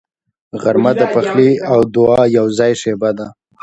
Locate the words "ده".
3.17-3.27